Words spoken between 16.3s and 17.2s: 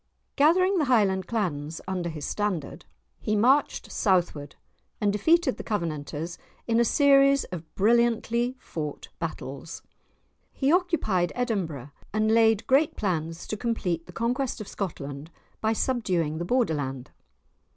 the Borderland.